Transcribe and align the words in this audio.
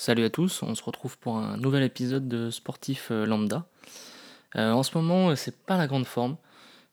Salut 0.00 0.22
à 0.22 0.30
tous, 0.30 0.62
on 0.62 0.76
se 0.76 0.82
retrouve 0.84 1.18
pour 1.18 1.38
un 1.38 1.56
nouvel 1.56 1.82
épisode 1.82 2.28
de 2.28 2.50
Sportif 2.50 3.08
euh, 3.10 3.26
Lambda. 3.26 3.66
Euh, 4.54 4.70
en 4.70 4.84
ce 4.84 4.96
moment, 4.96 5.30
euh, 5.30 5.34
c'est 5.34 5.56
pas 5.66 5.76
la 5.76 5.88
grande 5.88 6.06
forme. 6.06 6.36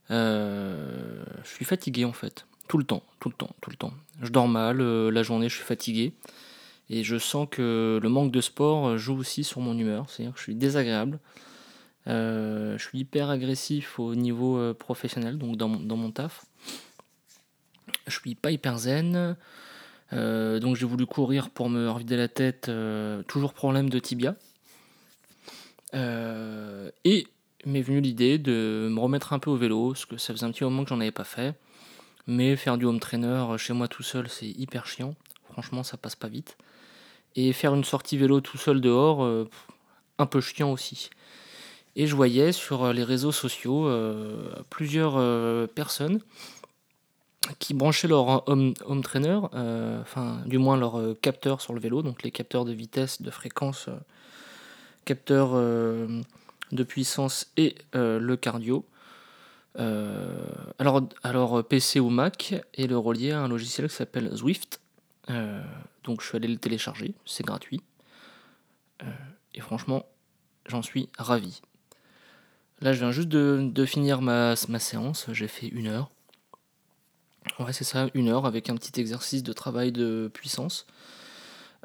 je 0.10 1.23
suis 1.44 1.65
fatigué 1.65 2.04
en 2.04 2.13
fait, 2.13 2.47
tout 2.68 2.79
le 2.79 2.83
temps, 2.83 3.04
tout 3.20 3.29
le 3.29 3.36
temps, 3.36 3.52
tout 3.62 3.70
le 3.70 3.76
temps. 3.76 3.94
Je 4.23 4.29
dors 4.29 4.47
mal, 4.47 4.81
la 4.81 5.21
journée 5.21 5.49
je 5.49 5.55
suis 5.55 5.63
fatigué. 5.63 6.13
Et 6.89 7.04
je 7.04 7.20
sens 7.20 7.47
que 7.52 7.99
le 8.02 8.10
manque 8.10 8.31
de 8.31 8.41
sport 8.41 8.97
joue 8.97 9.17
aussi 9.17 9.44
sur 9.44 9.62
mon 9.62 9.78
humeur, 9.78 10.10
c'est-à-dire 10.10 10.33
que 10.33 10.40
je 10.40 10.46
suis 10.46 10.56
désagréable. 10.56 11.19
je 12.08 12.76
suis 12.79 12.97
hyper 12.97 13.29
agressif 13.29 13.99
au 13.99 14.15
niveau 14.15 14.74
professionnel, 14.74 15.37
donc 15.37 15.58
dans 15.58 15.69
dans 15.69 15.96
mon 15.96 16.09
taf. 16.09 16.44
Je 18.08 18.20
suis 18.20 18.34
pas 18.34 18.49
hyper 18.49 18.80
zen. 18.80 19.38
Euh, 20.13 20.59
donc 20.59 20.76
j'ai 20.76 20.85
voulu 20.85 21.05
courir 21.05 21.49
pour 21.49 21.70
me 21.70 21.90
revider 21.90 22.17
la 22.17 22.27
tête, 22.27 22.70
euh, 22.70 23.23
toujours 23.23 23.54
problème 23.54 23.90
de 23.90 23.99
tibia. 23.99 24.36
Euh, 25.94 26.91
et 27.04 27.28
m'est 27.66 27.81
venue 27.81 28.02
l'idée 28.02 28.38
de 28.38 28.88
me 28.91 29.00
remettre 29.00 29.34
un 29.34 29.40
peu 29.40 29.50
au 29.50 29.55
vélo, 29.55 29.90
parce 29.90 30.05
que 30.05 30.18
ça 30.18 30.34
faisait 30.34 30.45
un 30.45 30.52
petit 30.52 30.64
moment 30.64 30.84
que 30.84 30.90
j'en 30.90 31.00
avais 31.00 31.12
pas 31.12 31.23
fait. 31.23 31.55
Mais 32.28 32.55
faire 32.55 32.78
du 32.78 32.86
home 32.86 33.00
trainer 33.00 33.45
chez 33.58 33.73
moi 33.73 33.88
tout 33.88 34.04
seul, 34.04 34.30
c'est 34.30 34.48
hyper 34.48 34.88
chiant. 34.88 35.16
Franchement, 35.52 35.84
ça 35.84 35.98
passe 35.98 36.16
pas 36.16 36.28
vite. 36.28 36.58
Et 37.36 37.53
faire 37.53 37.73
une 37.73 37.84
sortie 37.84 38.17
vélo 38.17 38.42
tout 38.42 38.58
seul 38.58 38.81
dehors, 38.81 39.48
un 40.17 40.26
peu 40.26 40.42
chiant 40.42 40.72
aussi. 40.72 41.09
Et 41.95 42.08
je 42.08 42.16
voyais 42.16 42.52
sur 42.52 42.94
les 42.94 43.03
réseaux 43.03 43.31
sociaux 43.31 43.90
plusieurs 44.70 45.70
personnes 45.70 46.20
qui 47.59 47.73
branchaient 47.73 48.08
leur 48.08 48.48
home, 48.49 48.73
trainer, 49.04 49.40
euh, 49.53 50.02
enfin 50.02 50.41
du 50.45 50.58
moins 50.58 50.77
leur 50.77 50.99
euh, 50.99 51.17
capteur 51.20 51.62
sur 51.62 51.73
le 51.73 51.80
vélo, 51.80 52.02
donc 52.02 52.23
les 52.23 52.31
capteurs 52.31 52.66
de 52.66 52.72
vitesse, 52.72 53.22
de 53.22 53.30
fréquence, 53.30 53.88
euh, 53.88 53.98
capteurs 55.05 55.53
de 55.53 56.83
puissance 56.83 57.52
et 57.58 57.75
le 57.94 58.36
cardio. 58.36 58.86
alors, 59.75 61.03
alors 61.22 61.64
PC 61.64 62.00
ou 62.00 62.09
Mac 62.09 62.55
et 62.73 62.88
le 62.88 62.97
relier 62.97 63.31
à 63.31 63.42
un 63.42 63.48
logiciel 63.48 63.88
qui 63.88 63.94
s'appelle 63.94 64.36
Zwift. 64.36 64.81
donc 66.03 66.22
je 66.22 66.27
suis 66.27 66.36
allé 66.36 66.48
le 66.48 66.58
télécharger, 66.58 67.14
c'est 67.23 67.45
gratuit. 67.45 67.81
et 69.53 69.61
franchement, 69.61 70.08
j'en 70.66 70.81
suis 70.81 71.08
ravi. 71.20 71.61
Là, 72.81 72.92
je 72.92 73.00
viens 73.00 73.11
juste 73.11 73.30
de, 73.30 73.59
de 73.61 73.86
finir 73.86 74.22
ma, 74.22 74.55
ma 74.67 74.80
séance, 74.80 75.27
j'ai 75.31 75.48
fait 75.48 75.67
une 75.67 75.86
heure. 75.86 76.09
Ouais, 77.60 77.74
c'est 77.74 77.84
ça, 77.84 78.08
une 78.14 78.30
heure 78.30 78.46
avec 78.46 78.70
un 78.70 78.76
petit 78.76 79.00
exercice 79.00 79.44
de 79.44 79.54
travail 79.54 79.92
de 79.92 80.30
puissance. 80.34 80.86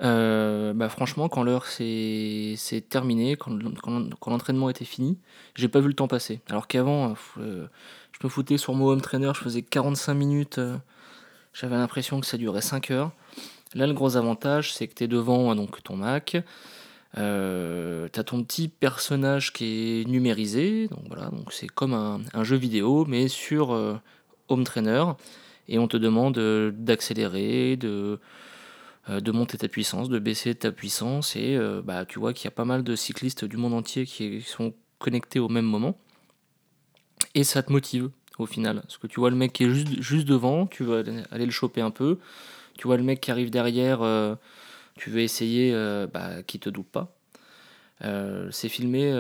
Euh, 0.03 0.73
bah 0.73 0.89
franchement, 0.89 1.29
quand 1.29 1.43
l'heure 1.43 1.67
s'est 1.67 2.57
terminée, 2.89 3.37
quand, 3.37 3.59
quand, 3.83 4.31
l'entraînement 4.31 4.71
était 4.71 4.85
fini, 4.85 5.19
j'ai 5.55 5.69
pas 5.69 5.81
vu 5.81 5.89
le 5.89 5.95
temps 5.95 6.09
passer. 6.09 6.41
Alors 6.49 6.67
qu'avant, 6.67 7.15
euh, 7.39 7.67
je 8.13 8.27
me 8.27 8.31
foutais 8.31 8.57
sur 8.57 8.75
mon 8.75 8.89
home 8.89 9.01
trainer, 9.01 9.33
je 9.35 9.41
faisais 9.41 9.63
45 9.63 10.15
minutes, 10.15 10.59
euh, 10.59 10.77
j'avais 11.53 11.77
l'impression 11.77 12.21
que 12.21 12.27
ça 12.27 12.39
durait 12.39 12.63
5 12.63 12.91
heures. 12.91 13.13
Là, 13.75 13.87
le 13.87 13.93
gros 13.93 14.17
avantage, 14.17 14.73
c'est 14.73 14.89
que 14.89 14.95
tu 14.95 15.05
es 15.05 15.09
devant 15.09 15.55
donc, 15.55 15.83
ton 15.83 15.97
Mac, 15.97 16.37
euh, 17.19 18.09
tu 18.13 18.19
as 18.19 18.25
ton 18.25 18.43
petit 18.43 18.69
personnage 18.69 19.53
qui 19.53 20.01
est 20.01 20.09
numérisé, 20.09 20.89
donc 20.89 21.01
voilà, 21.09 21.27
donc 21.27 21.53
c'est 21.53 21.69
comme 21.69 21.93
un, 21.93 22.45
jeu 22.45 22.57
vidéo, 22.57 23.05
mais 23.07 23.29
sur 23.29 23.71
home 24.49 24.65
trainer 24.65 25.05
et 25.71 25.79
on 25.79 25.89
te 25.89 25.97
demande 25.97 26.37
euh, 26.37 26.73
d'accélérer, 26.75 27.77
de, 27.77 28.19
euh, 29.09 29.21
de 29.21 29.33
monter 29.33 29.57
ta 29.57 29.69
puissance, 29.69 30.09
de 30.09 30.19
baisser 30.19 30.55
ta 30.55 30.73
puissance, 30.73 31.37
et 31.37 31.57
euh, 31.57 31.81
bah, 31.83 32.05
tu 32.05 32.19
vois 32.19 32.35
qu'il 32.35 32.45
y 32.45 32.49
a 32.49 32.51
pas 32.51 32.65
mal 32.67 32.83
de 32.83 32.97
cyclistes 32.97 33.45
du 33.45 33.57
monde 33.57 33.73
entier 33.73 34.05
qui 34.05 34.43
sont 34.43 34.75
connectés 34.99 35.39
au 35.39 35.49
même 35.49 35.65
moment, 35.65 35.97
et 37.35 37.45
ça 37.45 37.63
te 37.63 37.73
motive 37.73 38.11
au 38.39 38.47
final, 38.47 38.81
parce 38.83 38.99
que 38.99 39.07
tu 39.07 39.21
vois 39.21 39.31
le 39.31 39.37
mec 39.37 39.53
qui 39.53 39.65
est 39.65 39.71
juste, 39.71 40.01
juste 40.03 40.27
devant, 40.27 40.67
tu 40.67 40.83
vas 40.83 41.03
aller 41.31 41.47
le 41.47 41.53
choper 41.53 41.81
un 41.81 41.91
peu, 41.91 42.19
tu 42.77 42.87
vois 42.87 42.97
le 42.97 43.05
mec 43.05 43.21
qui 43.21 43.31
arrive 43.31 43.51
derrière, 43.51 43.99
tu 44.97 45.11
veux 45.11 45.21
essayer, 45.21 45.73
bah, 46.13 46.43
qui 46.43 46.59
te 46.59 46.71
double 46.71 46.89
pas. 46.89 47.15
c'est 48.51 48.71
filmé 48.71 49.13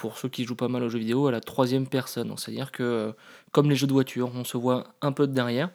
pour 0.00 0.16
ceux 0.16 0.30
qui 0.30 0.44
jouent 0.44 0.56
pas 0.56 0.68
mal 0.68 0.82
aux 0.82 0.88
jeux 0.88 0.98
vidéo, 0.98 1.26
à 1.26 1.30
la 1.30 1.42
troisième 1.42 1.86
personne. 1.86 2.34
C'est-à-dire 2.38 2.72
que, 2.72 2.82
euh, 2.82 3.12
comme 3.52 3.68
les 3.68 3.76
jeux 3.76 3.86
de 3.86 3.92
voiture, 3.92 4.32
on 4.34 4.44
se 4.44 4.56
voit 4.56 4.86
un 5.02 5.12
peu 5.12 5.26
de 5.26 5.34
derrière. 5.34 5.68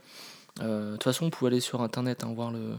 Euh, 0.62 0.88
de 0.88 0.94
toute 0.94 1.04
façon, 1.04 1.26
vous 1.26 1.32
pouvez 1.32 1.52
aller 1.52 1.60
sur 1.60 1.84
internet, 1.84 2.24
hein, 2.24 2.34
voir, 2.34 2.52
le, 2.52 2.74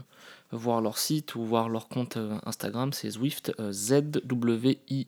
voir 0.51 0.81
leur 0.81 0.97
site 0.97 1.35
ou 1.35 1.45
voir 1.45 1.69
leur 1.69 1.87
compte 1.87 2.17
euh, 2.17 2.37
Instagram, 2.45 2.91
c'est 2.91 3.11
Zwift, 3.11 3.53
Z-W-I-F-T, 3.71 5.07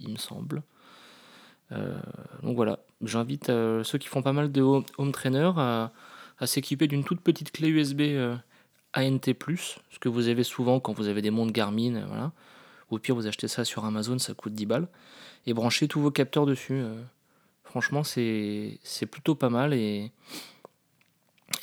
il 0.00 0.08
me 0.10 0.18
semble. 0.18 0.62
donc 2.42 2.56
voilà, 2.56 2.80
j'invite 3.02 3.46
ceux 3.46 3.98
qui 3.98 4.08
font 4.08 4.22
pas 4.22 4.34
mal 4.34 4.52
de 4.52 4.60
home 4.60 5.12
trainer 5.12 5.52
à, 5.56 5.92
à 6.38 6.46
s'équiper 6.46 6.88
d'une 6.88 7.04
toute 7.04 7.22
petite 7.22 7.52
clé 7.52 7.68
USB 7.68 8.02
ANT, 8.94 9.20
ce 9.24 9.98
que 9.98 10.08
vous 10.10 10.28
avez 10.28 10.44
souvent 10.44 10.78
quand 10.78 10.92
vous 10.92 11.08
avez 11.08 11.22
des 11.22 11.30
montres 11.30 11.52
Garmin. 11.52 12.04
Voilà. 12.06 12.32
Au 12.90 12.98
pire, 12.98 13.14
vous 13.14 13.26
achetez 13.26 13.48
ça 13.48 13.64
sur 13.64 13.84
Amazon, 13.84 14.18
ça 14.18 14.34
coûte 14.34 14.54
10 14.54 14.66
balles. 14.66 14.88
Et 15.46 15.52
branchez 15.52 15.88
tous 15.88 16.00
vos 16.00 16.10
capteurs 16.10 16.46
dessus. 16.46 16.74
Euh. 16.74 17.02
franchement, 17.64 18.02
c'est 18.04 18.78
plutôt 19.10 19.34
pas 19.34 19.50
mal 19.50 19.74
et, 19.74 20.12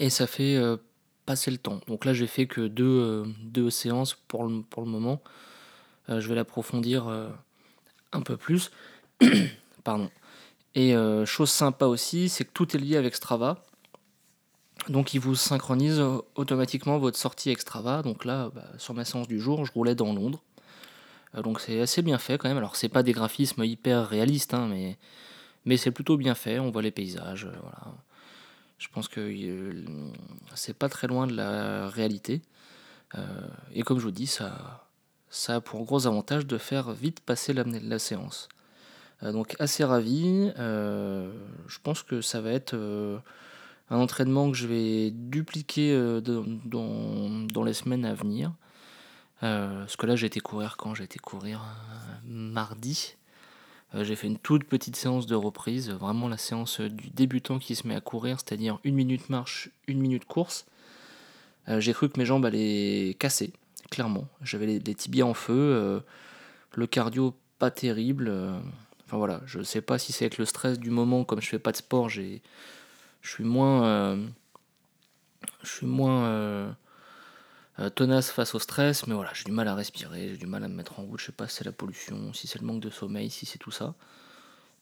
ça 0.10 0.28
fait 0.28 0.56
euh, 0.56 0.78
passer 1.26 1.52
le 1.52 1.58
temps. 1.58 1.82
Donc 1.88 2.06
là, 2.06 2.14
j'ai 2.14 2.28
fait 2.28 2.48
que 2.48 2.62
deux, 2.62 2.86
euh, 2.86 3.26
deux 3.42 3.70
séances 3.70 4.16
pour 4.28 4.46
le, 4.46 4.62
pour 4.62 4.84
le 4.84 4.90
moment. 4.90 5.22
je 6.08 6.28
vais 6.28 6.36
l'approfondir 6.36 7.08
un 8.12 8.22
peu 8.22 8.38
plus. 8.38 8.72
Pardon. 9.84 10.10
Et 10.76 10.94
chose 11.26 11.50
sympa 11.50 11.86
aussi, 11.86 12.30
c'est 12.30 12.46
que 12.46 12.52
tout 12.52 12.76
est 12.76 12.80
lié 12.80 12.98
avec 12.98 13.16
Strava. 13.16 13.64
Donc 14.90 15.16
il 15.16 15.20
vous 15.20 15.36
synchronise 15.36 16.04
automatiquement 16.36 17.00
votre 17.00 17.18
sortie 17.18 17.50
avec 17.50 17.62
Strava. 17.62 18.04
Donc 18.04 18.26
là, 18.26 18.52
bah, 18.54 18.68
sur 18.78 18.94
ma 18.94 19.06
séance 19.06 19.28
du 19.28 19.40
jour, 19.40 19.66
je 19.66 19.72
roulais 19.72 19.96
dans 19.96 20.14
Londres. 20.14 20.44
Euh, 21.36 21.42
donc 21.42 21.60
c'est 21.60 21.80
assez 21.82 22.02
bien 22.02 22.18
fait 22.18 22.38
quand 22.38 22.48
même. 22.48 22.58
Alors 22.58 22.76
c'est 22.76 22.90
pas 22.90 23.04
des 23.04 23.14
graphismes 23.14 23.64
hyper 23.64 24.08
réalistes, 24.08 24.54
hein, 24.54 24.68
mais, 24.70 24.98
mais 25.66 25.78
c'est 25.78 25.92
plutôt 25.92 26.18
bien 26.18 26.36
fait. 26.36 26.60
On 26.60 26.72
voit 26.72 26.82
les 26.82 26.92
paysages. 26.92 27.46
Euh, 27.46 27.56
voilà. 27.62 27.98
Je 28.78 28.88
pense 28.90 29.08
que 29.08 29.22
euh, 29.22 29.86
c'est 30.56 30.78
pas 30.78 30.90
très 30.90 31.08
loin 31.08 31.28
de 31.28 31.34
la 31.36 31.88
réalité. 31.90 32.42
et 33.74 33.84
comme 33.84 34.00
je 34.00 34.04
vous 34.04 34.12
dis, 34.12 34.28
ça, 34.28 34.86
ça 35.30 35.56
a 35.56 35.62
pour 35.62 35.86
gros 35.86 36.08
avantage 36.08 36.46
de 36.46 36.58
faire 36.58 36.92
vite 36.92 37.22
passer 37.22 37.54
la, 37.54 37.64
la 37.64 38.00
séance. 38.00 38.50
donc 39.22 39.56
assez 39.60 39.86
ravi. 39.86 40.52
je 40.58 41.80
pense 41.84 42.04
que 42.04 42.20
ça 42.20 42.42
va 42.42 42.52
être 42.52 42.76
un 43.90 43.98
entraînement 43.98 44.52
que 44.52 44.58
je 44.58 44.68
vais 44.68 45.12
dupliquer 45.12 45.96
dans, 46.22 46.44
dans, 47.46 47.64
les 47.64 47.74
semaines 47.74 48.04
à 48.04 48.14
venir. 48.14 48.52
Euh, 49.46 49.80
parce 49.80 49.96
que 49.96 50.06
là, 50.08 50.16
j'ai 50.16 50.28
été 50.28 50.40
courir 50.40 50.76
quand 50.78 50.96
J'ai 50.96 51.04
été 51.04 51.20
courir 51.20 51.62
euh, 51.62 52.16
mardi. 52.26 53.16
Euh, 53.94 54.04
j'ai 54.04 54.16
fait 54.16 54.28
une 54.28 54.40
toute 54.40 54.64
petite 54.64 54.96
séance 54.96 55.28
de 55.28 55.36
reprise, 55.36 55.92
vraiment 55.92 56.28
la 56.28 56.38
séance 56.38 56.82
du 56.82 57.10
débutant 57.12 57.60
qui 57.60 57.76
se 57.76 57.88
met 57.88 57.96
à 57.96 58.02
courir, 58.02 58.38
c'est-à-dire 58.40 58.80
une 58.84 58.96
minute 58.96 59.30
marche, 59.30 59.70
une 59.88 60.00
minute 60.00 60.26
course. 60.26 60.66
j'ai 61.68 61.94
cru 61.94 62.10
que 62.10 62.20
mes 62.20 62.26
jambes 62.26 62.46
allaient 62.46 63.16
casser, 63.20 63.54
clairement. 63.92 64.28
J'avais 64.42 64.66
les, 64.66 64.96
tibias 64.96 65.26
en 65.26 65.34
feu, 65.34 66.04
le 66.74 66.88
cardio 66.88 67.36
pas 67.60 67.72
terrible. 67.72 68.30
enfin 69.06 69.18
voilà, 69.18 69.42
je 69.46 69.62
sais 69.62 69.82
pas 69.82 69.98
si 70.00 70.12
c'est 70.12 70.26
avec 70.26 70.40
le 70.40 70.46
stress 70.46 70.80
du 70.80 70.90
moment, 70.90 71.24
comme 71.24 71.42
je 71.42 71.48
fais 71.48 71.60
pas 71.60 71.72
de 71.72 71.78
sport, 71.78 72.10
j'ai, 72.10 72.42
je 73.22 73.30
suis 73.30 73.44
moins, 73.44 74.18
je 75.64 75.70
suis 75.70 75.88
moins 75.88 76.76
tenace 77.96 78.32
face 78.32 78.56
au 78.56 78.60
stress, 78.60 79.08
mais 79.08 79.14
voilà, 79.14 79.32
j'ai 79.34 79.44
du 79.44 79.52
mal 79.52 79.68
à 79.68 79.76
respirer, 79.76 80.30
j'ai 80.30 80.38
du 80.38 80.48
mal 80.48 80.64
à 80.64 80.68
me 80.68 80.76
mettre 80.76 81.00
en 81.00 81.04
route, 81.04 81.20
je 81.20 81.26
sais 81.26 81.32
pas 81.32 81.48
si 81.48 81.58
c'est 81.58 81.66
la 81.66 81.72
pollution, 81.72 82.34
si 82.34 82.48
c'est 82.48 82.60
le 82.60 82.66
manque 82.66 82.80
de 82.80 82.90
sommeil, 82.90 83.30
si 83.30 83.46
c'est 83.46 83.58
tout 83.58 83.72
ça. 83.72 83.96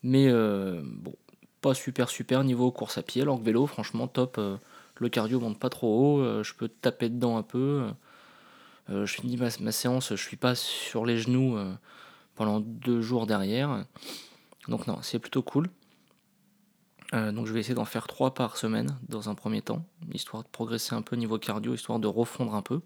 Mais 0.03 0.27
euh, 0.27 0.81
bon, 0.83 1.15
pas 1.61 1.73
super 1.73 2.09
super 2.09 2.43
niveau 2.43 2.71
course 2.71 2.97
à 2.97 3.03
pied, 3.03 3.21
alors 3.21 3.39
que 3.39 3.43
vélo, 3.43 3.65
franchement, 3.67 4.07
top. 4.07 4.37
Euh, 4.37 4.57
le 4.97 5.09
cardio 5.09 5.39
monte 5.39 5.59
pas 5.59 5.69
trop 5.69 6.19
haut, 6.19 6.43
je 6.43 6.53
peux 6.53 6.67
taper 6.67 7.09
dedans 7.09 7.35
un 7.37 7.41
peu. 7.41 7.89
je 8.89 9.05
finis 9.05 9.37
ma, 9.37 9.49
ma, 9.59 9.71
séance, 9.71 10.11
je 10.11 10.23
suis 10.23 10.37
pas 10.37 10.53
sur 10.53 11.05
les 11.05 11.17
genoux 11.17 11.57
pendant 12.35 12.59
deux 12.59 13.01
jours 13.01 13.25
derrière. 13.25 13.85
Donc 14.67 14.87
non, 14.87 14.99
c'est 15.01 15.19
plutôt 15.19 15.41
cool. 15.41 15.69
Euh, 17.13 17.31
donc 17.31 17.45
je 17.47 17.53
vais 17.53 17.59
essayer 17.59 17.75
d'en 17.75 17.85
faire 17.85 18.07
3 18.07 18.33
par 18.33 18.57
semaine 18.57 18.97
dans 19.07 19.29
un 19.29 19.35
premier 19.35 19.61
temps, 19.61 19.85
histoire 20.13 20.43
de 20.43 20.47
progresser 20.49 20.95
un 20.95 21.01
peu 21.01 21.15
niveau 21.15 21.37
cardio, 21.37 21.73
histoire 21.73 21.99
de 21.99 22.07
refondre 22.07 22.55
un 22.55 22.61
peu. 22.61 22.81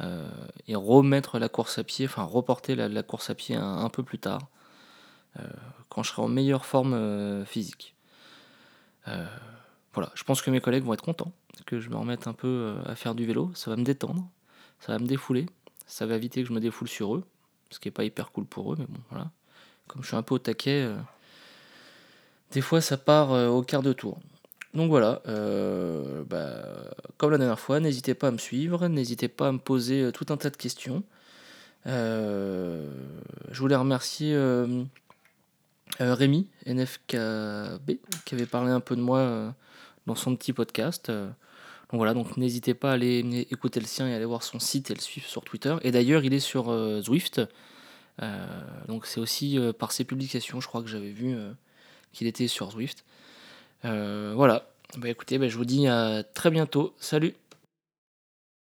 Euh, 0.00 0.28
et 0.66 0.74
remettre 0.74 1.38
la 1.38 1.48
course 1.48 1.78
à 1.78 1.84
pied, 1.84 2.06
enfin 2.06 2.22
reporter 2.22 2.74
la, 2.74 3.02
course 3.02 3.28
à 3.30 3.34
pied 3.34 3.56
un, 3.56 3.88
peu 3.90 4.02
plus 4.02 4.18
tard, 4.18 4.48
euh, 5.38 5.46
quand 5.90 6.02
je 6.02 6.10
serai 6.10 6.22
en 6.22 6.28
meilleure 6.28 6.64
forme 6.64 7.44
physique. 7.44 7.94
voilà, 9.06 10.10
je 10.14 10.24
pense 10.24 10.40
que 10.40 10.50
mes 10.50 10.60
collègues 10.60 10.84
vont 10.84 10.94
être 10.94 11.04
contents 11.04 11.32
que 11.66 11.78
je 11.78 11.90
me 11.90 11.96
remette 11.96 12.26
un 12.26 12.32
peu 12.32 12.76
à 12.86 12.94
faire 12.94 13.14
du 13.14 13.26
vélo, 13.26 13.52
ça 13.54 13.70
va 13.70 13.76
me 13.76 13.84
détendre, 13.84 14.26
ça 14.80 14.92
va 14.92 14.98
me 14.98 15.06
défouler. 15.06 15.46
Ça 15.92 16.06
va 16.06 16.16
éviter 16.16 16.42
que 16.42 16.48
je 16.48 16.54
me 16.54 16.60
défoule 16.60 16.88
sur 16.88 17.16
eux, 17.16 17.24
ce 17.70 17.78
qui 17.78 17.88
est 17.88 17.92
pas 17.92 18.04
hyper 18.04 18.32
cool 18.32 18.46
pour 18.46 18.72
eux, 18.72 18.76
mais 18.78 18.86
bon, 18.88 19.00
voilà. 19.10 19.30
Comme 19.88 20.02
je 20.02 20.08
suis 20.08 20.16
un 20.16 20.22
peu 20.22 20.34
au 20.34 20.38
taquet, 20.38 20.84
euh, 20.84 20.96
des 22.52 22.62
fois 22.62 22.80
ça 22.80 22.96
part 22.96 23.32
euh, 23.32 23.48
au 23.48 23.62
quart 23.62 23.82
de 23.82 23.92
tour. 23.92 24.18
Donc 24.74 24.88
voilà, 24.88 25.20
euh, 25.28 26.24
bah, 26.24 26.94
comme 27.18 27.30
la 27.30 27.38
dernière 27.38 27.60
fois, 27.60 27.78
n'hésitez 27.80 28.14
pas 28.14 28.28
à 28.28 28.30
me 28.30 28.38
suivre, 28.38 28.88
n'hésitez 28.88 29.28
pas 29.28 29.48
à 29.48 29.52
me 29.52 29.58
poser 29.58 30.10
tout 30.12 30.26
un 30.30 30.36
tas 30.36 30.50
de 30.50 30.56
questions. 30.56 31.02
je 31.84 32.88
voulais 33.54 33.76
remercier 33.76 34.34
Rémi, 35.98 36.48
NFKB, 36.66 37.90
qui 38.24 38.34
avait 38.34 38.46
parlé 38.46 38.70
un 38.70 38.80
peu 38.80 38.96
de 38.96 39.02
moi 39.02 39.54
dans 40.06 40.14
son 40.14 40.34
petit 40.36 40.54
podcast. 40.54 41.12
Donc 41.92 41.98
voilà, 41.98 42.14
donc 42.14 42.38
n'hésitez 42.38 42.72
pas 42.72 42.90
à 42.90 42.94
aller 42.94 43.46
écouter 43.50 43.78
le 43.78 43.84
sien 43.84 44.08
et 44.08 44.14
aller 44.14 44.24
voir 44.24 44.42
son 44.42 44.58
site 44.58 44.90
et 44.90 44.94
le 44.94 45.00
suivre 45.00 45.26
sur 45.26 45.44
Twitter. 45.44 45.76
Et 45.82 45.90
d'ailleurs, 45.90 46.24
il 46.24 46.32
est 46.32 46.40
sur 46.40 46.70
euh, 46.70 47.02
Zwift. 47.02 47.42
Euh, 48.22 48.46
donc 48.88 49.04
c'est 49.04 49.20
aussi 49.20 49.58
euh, 49.58 49.74
par 49.74 49.92
ses 49.92 50.04
publications, 50.04 50.58
je 50.58 50.68
crois 50.68 50.80
que 50.82 50.88
j'avais 50.88 51.10
vu 51.10 51.36
qu'il 52.14 52.26
était 52.26 52.48
sur 52.48 52.70
Zwift. 52.70 53.04
Voilà. 53.82 54.66
Bah 54.98 55.08
écoutez, 55.08 55.38
bah, 55.38 55.48
je 55.48 55.56
vous 55.56 55.64
dis 55.64 55.86
à 55.86 56.22
très 56.22 56.50
bientôt. 56.50 56.94
Salut 56.98 57.34